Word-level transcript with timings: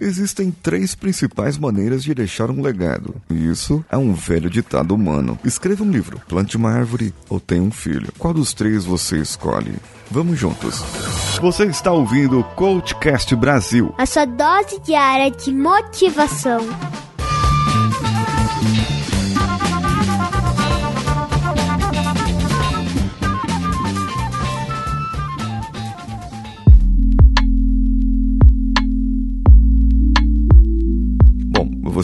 Existem 0.00 0.50
três 0.50 0.96
principais 0.96 1.56
maneiras 1.56 2.02
de 2.02 2.12
deixar 2.12 2.50
um 2.50 2.60
legado. 2.60 3.14
E 3.30 3.48
isso 3.48 3.84
é 3.88 3.96
um 3.96 4.12
velho 4.12 4.50
ditado 4.50 4.92
humano. 4.92 5.38
Escreva 5.44 5.84
um 5.84 5.90
livro, 5.90 6.20
plante 6.28 6.56
uma 6.56 6.72
árvore 6.72 7.14
ou 7.28 7.38
tenha 7.38 7.62
um 7.62 7.70
filho. 7.70 8.12
Qual 8.18 8.34
dos 8.34 8.52
três 8.52 8.84
você 8.84 9.18
escolhe? 9.18 9.76
Vamos 10.10 10.36
juntos. 10.36 10.80
Você 11.40 11.66
está 11.66 11.92
ouvindo 11.92 12.40
o 12.40 12.44
Coachcast 12.44 13.36
Brasil. 13.36 13.94
A 13.96 14.04
sua 14.04 14.24
dose 14.24 14.80
diária 14.80 15.30
de 15.30 15.52
motivação. 15.52 16.58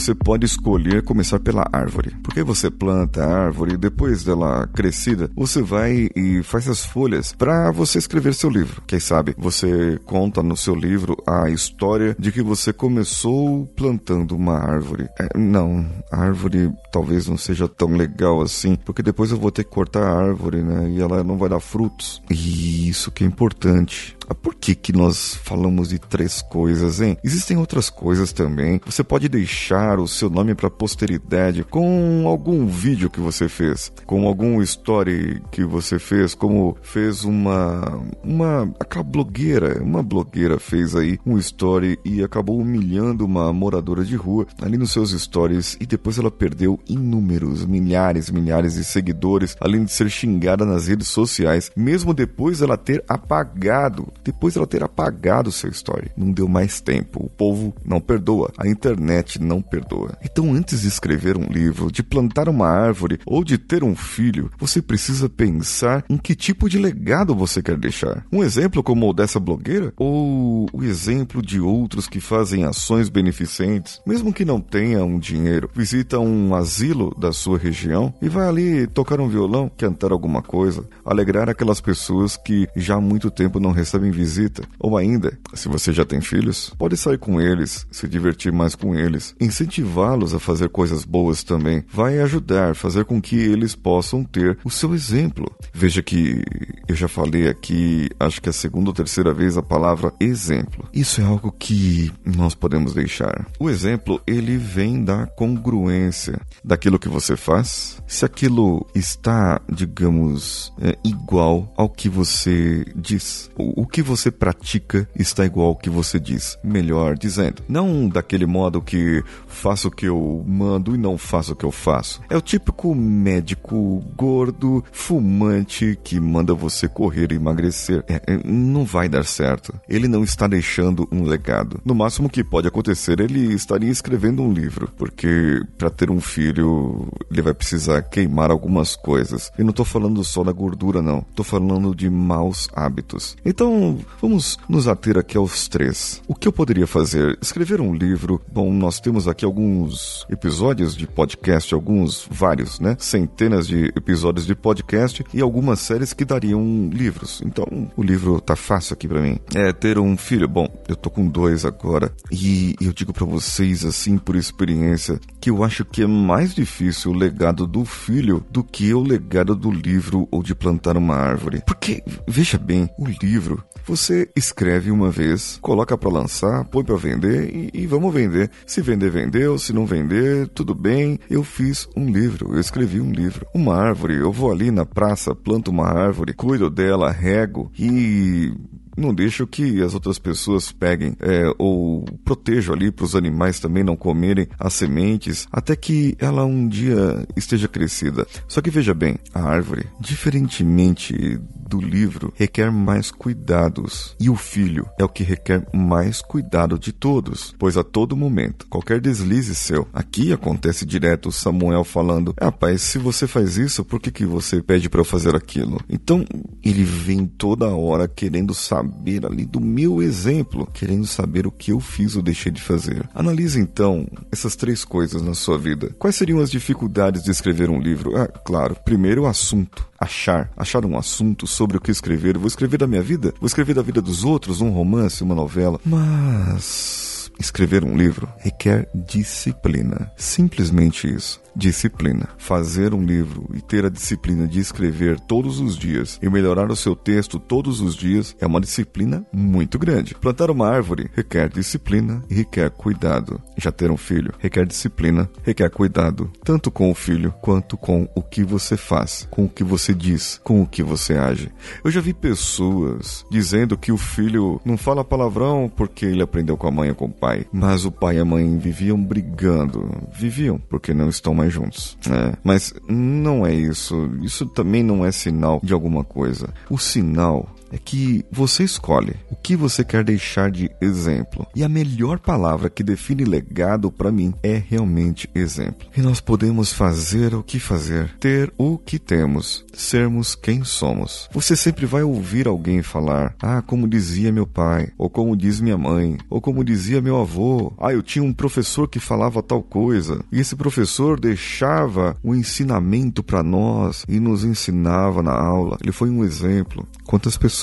Você 0.01 0.15
pode 0.15 0.47
escolher 0.47 1.03
começar 1.03 1.39
pela 1.39 1.69
árvore. 1.71 2.17
Porque 2.23 2.43
você 2.43 2.71
planta 2.71 3.23
a 3.23 3.45
árvore 3.45 3.75
e 3.75 3.77
depois 3.77 4.25
dela 4.25 4.67
crescida, 4.67 5.31
você 5.37 5.61
vai 5.61 6.09
e 6.17 6.43
faz 6.43 6.69
as 6.69 6.85
folhas 6.85 7.33
para 7.33 7.71
você 7.71 7.99
escrever 7.99 8.33
seu 8.33 8.49
livro. 8.49 8.83
Quem 8.87 8.99
sabe 8.99 9.35
você 9.37 10.01
conta 10.07 10.43
no 10.43 10.57
seu 10.57 10.75
livro 10.75 11.17
a 11.27 11.51
história 11.51 12.17
de 12.19 12.33
que 12.33 12.43
você 12.43 12.73
começou 12.73 13.67
plantando 13.77 14.35
uma 14.35 14.59
árvore. 14.59 15.07
É, 15.19 15.39
não, 15.39 15.87
árvore 16.11 16.73
talvez 16.91 17.29
não 17.29 17.37
seja 17.37 17.69
tão 17.69 17.95
legal 17.95 18.41
assim, 18.41 18.77
porque 18.77 19.03
depois 19.03 19.31
eu 19.31 19.39
vou 19.39 19.51
ter 19.51 19.65
que 19.65 19.71
cortar 19.71 20.03
a 20.03 20.17
árvore, 20.17 20.63
né? 20.63 20.89
E 20.91 21.01
ela 21.01 21.23
não 21.23 21.37
vai 21.37 21.51
dar 21.51 21.61
frutos. 21.61 22.23
E 22.31 22.89
isso 22.89 23.11
que 23.11 23.23
é 23.23 23.27
importante. 23.27 24.17
Por 24.35 24.55
que, 24.55 24.75
que 24.75 24.93
nós 24.93 25.35
falamos 25.35 25.89
de 25.89 25.99
três 25.99 26.43
coisas, 26.43 27.01
hein? 27.01 27.17
Existem 27.25 27.57
outras 27.57 27.91
coisas 27.91 28.33
também. 28.33 28.81
Você 28.85 29.03
pode 29.03 29.29
deixar 29.29 29.99
o 29.99 30.09
seu 30.09 30.31
nome 30.31 30.55
para 30.55 30.69
a 30.69 30.71
posteridade 30.71 31.65
com 31.65 32.25
algum 32.27 32.67
vídeo 32.67 33.11
que 33.11 33.21
você 33.21 33.49
fez, 33.49 33.93
com 34.07 34.27
algum 34.27 34.61
story 34.63 35.43
que 35.51 35.65
você 35.65 35.99
fez, 35.99 36.35
como 36.35 36.77
fez 36.83 37.25
uma 37.25 38.01
uma 38.23 38.73
aquela 38.79 39.05
blogueira, 39.05 39.83
uma 39.83 40.03
blogueira 40.03 40.59
fez 40.59 40.95
aí 40.95 41.19
um 41.27 41.39
story 41.39 41.99
e 42.05 42.23
acabou 42.23 42.59
humilhando 42.59 43.25
uma 43.25 43.53
moradora 43.53 44.05
de 44.05 44.17
rua 44.17 44.47
ali 44.61 44.77
nos 44.77 44.93
seus 44.93 45.11
stories 45.11 45.77
e 45.81 45.87
depois 45.87 46.19
ela 46.19 46.31
perdeu 46.31 46.79
inúmeros, 46.89 47.65
milhares, 47.65 48.31
milhares 48.31 48.75
de 48.75 48.85
seguidores, 48.85 49.57
além 49.61 49.85
de 49.85 49.93
ser 49.93 50.09
xingada 50.11 50.65
nas 50.65 50.87
redes 50.87 51.09
sociais, 51.09 51.71
mesmo 51.77 52.15
depois 52.15 52.63
ela 52.63 52.77
ter 52.77 53.05
apagado 53.09 54.13
depois 54.25 54.57
ela 54.57 54.67
ter 54.67 54.83
apagado 54.83 55.53
seu 55.53 55.71
story. 55.71 56.11
Não 56.17 56.33
deu 56.33 56.49
mais 56.49 56.81
tempo. 56.81 57.25
O 57.25 57.31
povo 57.31 57.75
não 57.85 58.01
perdoa. 58.01 58.53
A 58.59 58.69
internet 58.69 59.41
não 59.41 59.63
perdoa. 59.63 60.17
Então, 60.23 60.53
antes 60.53 60.83
de 60.83 60.89
escrever 60.89 61.37
um 61.37 61.47
livro, 61.47 61.91
de 61.91 62.03
plantar 62.03 62.49
uma 62.49 62.69
árvore 62.69 63.19
ou 63.27 63.45
de 63.45 63.59
ter 63.59 63.83
um 63.85 63.95
filho, 63.95 64.51
você 64.59 64.83
precisa 64.83 65.29
pensar 65.29 66.05
em 66.09 66.17
que 66.17 66.35
tipo 66.35 66.69
de 66.69 66.79
legado 66.79 67.35
você 67.35 67.63
quer 67.63 67.77
deixar. 67.77 68.25
Um 68.33 68.43
exemplo 68.43 68.83
como 68.83 69.09
o 69.09 69.13
dessa 69.13 69.41
blogueira? 69.41 69.93
Ou 69.97 70.69
o 70.73 70.83
exemplo 70.83 71.43
de 71.43 71.61
outros 71.61 72.09
que 72.09 72.21
fazem 72.21 72.65
ações 72.65 73.09
beneficentes, 73.09 74.01
mesmo 74.07 74.33
que 74.33 74.45
não 74.45 74.61
tenham 74.61 75.19
dinheiro, 75.19 75.71
visita 75.75 76.19
um 76.19 76.55
asilo 76.55 77.15
da 77.19 77.33
sua 77.33 77.59
região 77.59 78.13
e 78.21 78.29
vai 78.29 78.49
ali 78.49 78.87
tocar 78.87 79.21
um 79.21 79.29
violão, 79.29 79.71
cantar 79.77 80.13
alguma 80.13 80.43
coisa, 80.43 80.85
alegrar 81.05 81.49
aquelas 81.49 81.81
pessoas 81.81 82.37
que 82.37 82.69
já 82.77 82.97
há 82.97 83.01
muito 83.01 83.31
tempo 83.31 83.61
não 83.61 83.73
recebem 83.73 84.10
visita. 84.11 84.63
Ou 84.79 84.97
ainda, 84.97 85.39
se 85.55 85.69
você 85.69 85.93
já 85.93 86.05
tem 86.05 86.21
filhos, 86.21 86.73
pode 86.79 86.97
sair 86.97 87.19
com 87.19 87.41
eles, 87.41 87.87
se 87.91 88.09
divertir 88.09 88.53
mais 88.53 88.75
com 88.75 88.95
eles, 88.95 89.35
incentivá-los 89.41 90.35
a 90.35 90.39
fazer 90.39 90.69
coisas 90.69 91.05
boas 91.05 91.43
também. 91.43 91.85
Vai 91.93 92.21
ajudar, 92.21 92.75
fazer 92.75 93.05
com 93.05 93.21
que 93.21 93.37
eles 93.37 93.75
possam 93.75 94.25
ter 94.25 94.59
o 94.65 94.71
seu 94.71 94.95
exemplo. 94.95 95.51
Veja 95.73 96.03
que 96.03 96.43
eu 96.89 96.95
já 96.95 97.09
falei 97.09 97.49
aqui, 97.49 98.09
acho 98.19 98.41
que 98.41 98.49
é 98.49 98.51
a 98.51 98.53
segunda 98.53 98.91
ou 98.91 98.95
terceira 98.95 99.33
vez 99.33 99.57
a 99.57 99.63
palavra 99.63 100.13
exemplo. 100.21 100.89
Isso 100.93 101.21
é 101.21 101.25
algo 101.25 101.53
que 101.53 102.13
nós 102.25 102.55
podemos 102.55 102.95
deixar. 102.95 103.47
O 103.59 103.71
exemplo, 103.71 104.21
ele 104.27 104.57
vem 104.57 105.05
da 105.05 105.27
congruência 105.27 106.41
daquilo 106.65 106.99
que 106.99 107.09
você 107.09 107.37
faz. 107.37 108.03
Se 108.07 108.25
aquilo 108.25 108.87
está, 108.95 109.61
digamos, 109.71 110.73
é, 110.81 110.97
igual 111.05 111.73
ao 111.77 111.89
que 111.89 112.09
você 112.09 112.85
diz, 112.95 113.51
o, 113.57 113.83
o 113.83 113.87
que 113.87 114.00
que 114.01 114.03
você 114.03 114.31
pratica 114.31 115.07
está 115.15 115.45
igual 115.45 115.69
ao 115.69 115.77
que 115.77 115.91
você 115.91 116.19
diz. 116.19 116.59
Melhor 116.65 117.19
dizendo, 117.19 117.63
não 117.69 118.09
daquele 118.09 118.47
modo 118.47 118.81
que 118.81 119.23
faço 119.47 119.89
o 119.89 119.91
que 119.91 120.07
eu 120.07 120.43
mando 120.47 120.95
e 120.95 120.99
não 120.99 121.19
faço 121.19 121.53
o 121.53 121.57
que 121.57 121.67
eu 121.67 121.71
faço. 121.71 122.23
É 122.31 122.37
o 122.37 122.41
típico 122.41 122.95
médico 122.95 124.03
gordo, 124.17 124.83
fumante 124.91 125.99
que 126.03 126.19
manda 126.19 126.55
você 126.55 126.89
correr 126.89 127.31
e 127.31 127.35
emagrecer. 127.35 128.03
É, 128.09 128.23
é, 128.27 128.41
não 128.43 128.87
vai 128.87 129.07
dar 129.07 129.27
certo. 129.27 129.79
Ele 129.87 130.09
não 130.09 130.25
está 130.25 130.47
deixando 130.47 131.07
um 131.13 131.25
legado. 131.25 131.79
No 131.85 131.95
máximo 131.95 132.31
que 132.31 132.43
pode 132.43 132.69
acontecer, 132.69 133.21
ele 133.21 133.53
estaria 133.53 133.91
escrevendo 133.91 134.43
um 134.43 134.51
livro, 134.51 134.91
porque 134.97 135.61
para 135.77 135.91
ter 135.91 136.11
um 136.11 136.23
filho, 136.23 137.07
ele 137.31 137.43
vai 137.43 137.53
precisar 137.53 138.01
queimar 138.01 138.51
algumas 138.51 138.97
coisas. 138.97 139.53
E 139.59 139.63
não 139.63 139.71
estou 139.71 139.85
falando 139.85 140.25
só 140.25 140.43
da 140.43 140.53
gordura, 140.53 141.03
não. 141.03 141.19
Estou 141.19 141.45
falando 141.45 141.95
de 141.95 142.09
maus 142.09 142.67
hábitos. 142.75 143.37
Então, 143.45 143.90
vamos 144.21 144.59
nos 144.69 144.89
ater 144.89 145.19
aqui 145.19 145.37
aos 145.37 145.69
três. 145.69 146.23
O 146.29 146.35
que 146.35 146.47
eu 146.47 146.53
poderia 146.53 146.87
fazer? 146.87 147.39
Escrever 147.41 147.81
um 147.81 147.95
livro. 147.95 148.41
Bom, 148.53 148.73
nós 148.73 149.01
temos 149.01 149.29
aqui 149.29 149.45
alguns 149.45 150.27
episódios 150.31 150.95
de 150.97 151.07
podcast, 151.07 151.75
alguns, 151.75 152.27
vários, 152.31 152.81
né? 152.81 152.97
Centenas 152.99 153.67
de 153.67 153.87
episódios 153.97 154.47
de 154.47 154.55
podcast 154.55 155.25
e 155.33 155.41
algumas 155.41 155.81
séries 155.81 156.13
que 156.13 156.25
dariam 156.25 156.91
livros. 156.93 157.43
Então, 157.45 157.91
o 157.97 158.03
livro 158.03 158.41
tá 158.41 158.57
fácil 158.57 158.95
aqui 158.95 159.09
para 159.09 159.21
mim. 159.21 159.39
É 159.55 159.73
ter 159.73 159.99
um 159.99 160.17
filho. 160.17 160.49
Bom, 160.49 160.69
eu 160.89 160.97
tô 160.97 161.11
com 161.11 161.27
dois 161.29 161.65
agora 161.65 162.13
e 162.31 162.75
eu 162.81 162.93
digo 162.93 163.13
para 163.13 163.25
vocês, 163.25 163.85
assim, 163.85 164.19
por 164.19 164.37
experiência, 164.37 165.21
que 165.41 165.51
eu 165.51 165.65
acho 165.65 165.85
que 165.85 166.03
é 166.03 166.07
mais 166.07 166.55
difícil 166.55 167.13
o 167.13 167.15
legado 167.15 167.67
do 167.67 167.85
filho 167.85 168.45
do 168.51 168.63
que 168.63 168.93
o 168.93 169.03
legado 169.03 169.55
do 169.55 169.71
livro 169.71 170.29
ou 170.31 170.43
de 170.43 170.55
plantar 170.55 170.97
uma 170.97 171.17
árvore. 171.17 171.63
Porque, 171.67 172.03
veja 172.27 172.59
bem, 172.59 172.89
o 172.99 173.07
livro 173.07 173.63
você 173.91 174.31
escreve 174.37 174.89
uma 174.93 175.11
vez, 175.11 175.59
coloca 175.61 175.99
para 175.99 176.09
lançar, 176.09 176.65
põe 176.67 176.85
para 176.85 176.95
vender 176.95 177.51
e, 177.53 177.71
e, 177.75 177.87
vamos 177.89 178.15
vender. 178.15 178.49
Se 178.65 178.81
vender, 178.81 179.11
vendeu. 179.11 179.59
Se 179.59 179.73
não 179.73 179.85
vender, 179.85 180.47
tudo 180.49 180.77
bem. 180.77 181.19
Eu 181.29 181.43
fiz 181.43 181.89
um 181.97 182.09
livro, 182.09 182.55
eu 182.55 182.61
escrevi 182.61 183.01
um 183.01 183.11
livro. 183.11 183.45
Uma 183.53 183.75
árvore, 183.75 184.15
eu 184.15 184.31
vou 184.31 184.53
ali 184.53 184.71
na 184.71 184.87
praça, 184.87 185.35
planto 185.35 185.73
uma 185.73 185.89
árvore, 185.89 186.33
cuido 186.33 186.71
dela, 186.71 187.11
rego 187.11 187.73
e 187.77 188.53
não 188.97 189.13
deixo 189.13 189.47
que 189.47 189.83
as 189.83 189.95
outras 189.95 190.19
pessoas 190.19 190.71
peguem 190.71 191.17
é, 191.19 191.53
ou 191.59 192.05
protejo 192.25 192.73
ali 192.73 192.93
para 192.93 193.05
os 193.05 193.17
animais 193.17 193.59
também 193.59 193.83
não 193.83 193.97
comerem 193.97 194.47
as 194.59 194.75
sementes 194.75 195.49
até 195.51 195.75
que 195.75 196.15
ela 196.19 196.45
um 196.45 196.69
dia 196.69 197.27
esteja 197.37 197.67
crescida. 197.67 198.27
Só 198.47 198.61
que 198.61 198.71
veja 198.71 198.95
bem, 198.95 199.17
a 199.35 199.43
árvore, 199.43 199.87
diferentemente 199.99 201.41
do 201.71 201.81
livro 201.81 202.35
requer 202.37 202.73
mais 202.73 203.13
cuidados 203.13 204.17
e 204.19 204.29
o 204.29 204.35
filho 204.35 204.89
é 204.99 205.05
o 205.05 205.09
que 205.09 205.23
requer 205.23 205.65
mais 205.73 206.21
cuidado 206.21 206.77
de 206.77 206.93
todos, 206.93 207.55
pois 207.57 207.77
a 207.77 207.85
todo 207.85 208.17
momento, 208.17 208.67
qualquer 208.67 209.01
deslize 209.01 209.55
seu, 209.55 209.87
aqui 209.93 210.33
acontece 210.33 210.85
direto 210.85 211.31
Samuel 211.31 211.85
falando: 211.85 212.35
Rapaz, 212.41 212.83
se 212.83 212.99
você 212.99 213.29
faz 213.29 213.57
isso, 213.57 213.85
por 213.85 214.01
que, 214.01 214.11
que 214.11 214.27
você 214.27 214.61
pede 214.61 214.89
para 214.89 215.01
eu 215.01 215.05
fazer 215.05 215.37
aquilo? 215.37 215.79
Então 215.89 216.25
ele 216.65 216.83
vem 216.83 217.25
toda 217.25 217.69
hora 217.69 218.09
querendo 218.09 218.53
saber 218.53 219.25
ali 219.25 219.47
do 219.47 219.61
meu 219.61 220.03
exemplo, 220.03 220.67
querendo 220.75 221.07
saber 221.07 221.47
o 221.47 221.53
que 221.53 221.71
eu 221.71 221.79
fiz 221.79 222.17
ou 222.17 222.23
deixei 222.23 222.51
de 222.51 222.61
fazer. 222.61 223.09
Analise 223.15 223.61
então 223.61 224.09
essas 224.33 224.57
três 224.57 224.85
coisas 224.85 225.23
na 225.23 225.35
sua 225.35 225.57
vida. 225.57 225.95
Quais 226.01 226.17
seriam 226.17 226.41
as 226.41 226.51
dificuldades 226.51 227.23
de 227.23 227.31
escrever 227.31 227.71
um 227.71 227.81
livro? 227.81 228.17
Ah, 228.17 228.27
claro, 228.27 228.77
primeiro 228.85 229.23
o 229.23 229.27
assunto 229.27 229.89
achar, 230.01 230.51
achar 230.57 230.85
um 230.87 230.97
assunto 230.97 231.47
sobre 231.61 231.77
o 231.77 231.81
que 231.81 231.91
escrever. 231.91 232.39
vou 232.39 232.47
escrever 232.47 232.79
da 232.79 232.87
minha 232.87 233.03
vida, 233.03 233.35
vou 233.39 233.47
escrever 233.47 233.75
da 233.75 233.83
vida 233.83 234.01
dos 234.01 234.25
outros, 234.25 234.63
um 234.63 234.71
romance, 234.71 235.23
uma 235.23 235.35
novela. 235.35 235.79
Mas 235.85 237.10
escrever 237.41 237.85
um 237.85 237.97
livro 237.97 238.29
requer 238.39 238.89
disciplina. 238.95 240.13
Simplesmente 240.17 241.13
isso 241.13 241.41
disciplina. 241.55 242.29
Fazer 242.39 242.95
um 242.95 243.03
livro 243.03 243.49
e 243.55 243.61
ter 243.61 243.85
a 243.85 243.91
disciplina 243.91 244.47
de 244.47 244.61
escrever 244.61 245.19
todos 245.21 245.61
os 245.61 245.77
dias 245.77 246.19
e 246.23 246.29
melhorar 246.29 246.71
o 246.71 246.77
seu 246.77 246.95
texto 246.95 247.39
todos 247.39 247.81
os 247.81 247.95
dias 247.95 248.37
é 248.41 248.47
uma 248.47 248.61
disciplina 248.61 249.25
muito 249.33 249.79
grande. 249.79 250.15
Plantar 250.15 250.51
uma 250.51 250.69
árvore 250.69 251.11
requer 251.15 251.49
disciplina 251.49 252.23
e 252.31 252.35
requer 252.35 252.71
cuidado. 252.71 253.41
Já 253.57 253.73
ter 253.73 253.91
um 253.91 253.97
filho 253.97 254.33
requer 254.39 254.67
disciplina, 254.67 255.29
requer 255.43 255.71
cuidado, 255.71 256.31
tanto 256.45 256.71
com 256.71 256.91
o 256.91 256.95
filho 256.95 257.35
quanto 257.41 257.77
com 257.77 258.09
o 258.15 258.23
que 258.23 258.43
você 258.45 258.77
faz, 258.77 259.27
com 259.31 259.45
o 259.45 259.49
que 259.49 259.65
você 259.65 259.93
diz, 259.93 260.41
com 260.43 260.63
o 260.63 260.67
que 260.67 260.83
você 260.83 261.15
age. 261.15 261.51
Eu 261.85 261.91
já 261.91 262.01
vi 262.01 262.15
pessoas 262.15 263.25
dizendo 263.31 263.77
que 263.77 263.93
o 263.93 263.97
filho 263.97 264.61
não 264.65 264.77
fala 264.77 265.05
palavrão 265.05 265.71
porque 265.75 266.07
ele 266.07 266.23
aprendeu 266.23 266.57
com 266.57 266.67
a 266.67 266.71
mãe 266.71 266.91
ou 266.91 266.95
com 266.95 267.07
o 267.07 267.13
pai 267.13 267.30
pai, 267.31 267.47
mas 267.53 267.85
o 267.85 267.93
pai 267.93 268.17
e 268.17 268.21
a 268.21 268.25
mãe 268.25 268.59
viviam 268.59 269.01
brigando. 269.01 269.89
Viviam, 270.13 270.59
porque 270.69 270.93
não 270.93 271.09
estão 271.09 271.33
mais 271.33 271.53
juntos. 271.53 271.97
Né? 272.07 272.35
Mas 272.43 272.75
não 272.89 273.47
é 273.47 273.55
isso. 273.55 274.11
Isso 274.23 274.47
também 274.47 274.83
não 274.83 275.05
é 275.05 275.13
sinal 275.13 275.61
de 275.63 275.73
alguma 275.73 276.03
coisa. 276.03 276.49
O 276.69 276.79
sinal 276.79 277.49
é 277.71 277.79
que 277.79 278.25
você 278.31 278.65
escolhe 278.65 279.15
o 279.31 279.37
que 279.37 279.57
você 279.57 279.85
quer 279.85 280.05
deixar 280.05 280.51
de 280.51 280.71
exemplo. 280.81 281.47
E 281.55 281.63
a 281.63 281.69
melhor 281.69 282.19
palavra 282.19 282.69
que 282.69 282.83
define 282.83 283.25
legado 283.25 283.91
para 283.91 284.11
mim 284.11 284.35
é 284.43 284.63
realmente 284.69 285.31
exemplo. 285.35 285.89
E 285.97 286.01
nós 286.01 286.21
podemos 286.21 286.73
fazer 286.73 287.35
o 287.35 287.43
que 287.43 287.61
fazer, 287.61 288.13
ter 288.19 288.53
o 288.59 288.77
que 288.77 288.99
temos, 288.99 289.65
sermos 289.73 290.35
quem 290.35 290.65
somos. 290.65 291.29
Você 291.33 291.55
sempre 291.55 291.87
vai 291.87 292.03
ouvir 292.03 292.49
alguém 292.49 292.83
falar: 292.83 293.35
"Ah, 293.41 293.63
como 293.63 293.89
dizia 293.89 294.33
meu 294.33 294.47
pai", 294.47 294.89
ou 294.99 295.09
como 295.09 295.37
diz 295.37 295.61
minha 295.61 295.79
mãe, 295.79 296.19
ou 296.29 296.41
como 296.41 296.65
dizia 296.65 297.01
meu 297.01 297.21
avô. 297.21 297.73
"Ah, 297.79 297.93
eu 297.93 298.03
tinha 298.03 298.25
um 298.25 298.33
professor 298.33 298.89
que 298.89 298.99
falava 298.99 299.43
tal 299.43 299.63
coisa". 299.63 300.25
E 300.33 300.41
esse 300.41 300.57
professor 300.57 301.19
deixava 301.19 302.17
o 302.23 302.31
um 302.31 302.35
ensinamento 302.35 303.23
para 303.23 303.43
nós 303.43 304.05
e 304.09 304.19
nos 304.19 304.45
ensinava 304.45 305.23
na 305.23 305.33
aula. 305.33 305.77
Ele 305.81 305.93
foi 305.93 306.11
um 306.11 306.25
exemplo. 306.25 306.87
Quantas 307.05 307.37
pessoas 307.37 307.60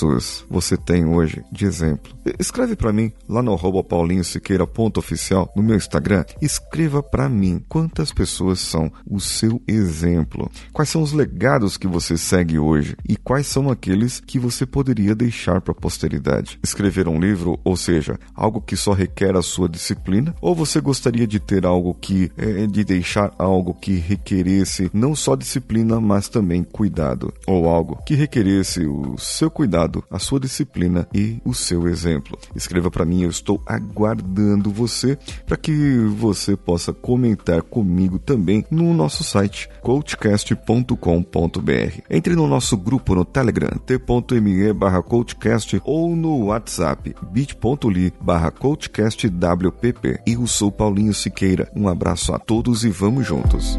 você 0.48 0.76
tem 0.76 1.06
hoje 1.06 1.42
de 1.50 1.64
exemplo? 1.64 2.12
Escreve 2.38 2.76
para 2.76 2.92
mim 2.92 3.12
lá 3.28 3.42
no 3.42 3.52
arroba 3.52 3.82
paulinhosiqueira.oficial 3.82 5.52
no 5.56 5.62
meu 5.62 5.76
Instagram. 5.76 6.24
Escreva 6.40 7.02
para 7.02 7.28
mim 7.28 7.62
quantas 7.68 8.12
pessoas 8.12 8.60
são 8.60 8.90
o 9.06 9.20
seu 9.20 9.62
exemplo. 9.66 10.50
Quais 10.72 10.88
são 10.88 11.02
os 11.02 11.12
legados 11.12 11.76
que 11.76 11.86
você 11.86 12.16
segue 12.16 12.58
hoje 12.58 12.96
e 13.08 13.16
quais 13.16 13.46
são 13.46 13.70
aqueles 13.70 14.20
que 14.20 14.38
você 14.38 14.66
poderia 14.66 15.14
deixar 15.14 15.60
para 15.60 15.72
a 15.72 15.74
posteridade. 15.74 16.58
Escrever 16.62 17.08
um 17.08 17.18
livro, 17.18 17.58
ou 17.64 17.76
seja, 17.76 18.18
algo 18.34 18.60
que 18.60 18.76
só 18.76 18.92
requer 18.92 19.36
a 19.36 19.42
sua 19.42 19.68
disciplina, 19.68 20.34
ou 20.40 20.54
você 20.54 20.80
gostaria 20.80 21.26
de 21.26 21.40
ter 21.40 21.64
algo 21.64 21.94
que 21.94 22.30
é, 22.36 22.66
de 22.66 22.84
deixar 22.84 23.32
algo 23.38 23.74
que 23.74 23.94
requeresse 23.96 24.90
não 24.92 25.14
só 25.14 25.34
disciplina, 25.34 26.00
mas 26.00 26.28
também 26.28 26.62
cuidado, 26.62 27.32
ou 27.46 27.68
algo 27.68 27.96
que 28.04 28.14
requeresse 28.14 28.86
o 28.86 29.16
seu 29.18 29.50
cuidado, 29.50 29.87
a 30.10 30.18
sua 30.18 30.40
disciplina 30.40 31.06
e 31.14 31.40
o 31.44 31.54
seu 31.54 31.88
exemplo. 31.88 32.38
Escreva 32.54 32.90
para 32.90 33.04
mim, 33.04 33.22
eu 33.22 33.30
estou 33.30 33.60
aguardando 33.66 34.70
você 34.70 35.18
para 35.46 35.56
que 35.56 35.98
você 36.16 36.56
possa 36.56 36.92
comentar 36.92 37.62
comigo 37.62 38.18
também 38.18 38.64
no 38.70 38.92
nosso 38.94 39.24
site 39.24 39.68
coachcast.com.br. 39.82 42.02
Entre 42.10 42.34
no 42.34 42.46
nosso 42.46 42.76
grupo 42.76 43.14
no 43.14 43.24
Telegram 43.24 43.78
t.me 43.78 44.72
barra 44.72 45.02
coachcast 45.02 45.80
ou 45.84 46.14
no 46.14 46.46
WhatsApp 46.46 47.14
bit.ly 47.30 48.12
barra 48.20 48.50
coachcastwpp. 48.50 50.20
Eu 50.26 50.46
sou 50.46 50.70
Paulinho 50.70 51.14
Siqueira. 51.14 51.70
Um 51.74 51.88
abraço 51.88 52.34
a 52.34 52.38
todos 52.38 52.84
e 52.84 52.90
vamos 52.90 53.26
juntos. 53.26 53.78